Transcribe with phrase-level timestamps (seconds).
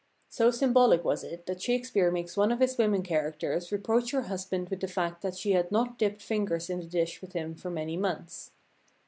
[0.29, 4.23] So symbolic was it that Shake speare makes one of his women characters reproach her
[4.23, 7.53] husband with the fact that she had not dipped fingers in the dish with him
[7.53, 8.49] for many months.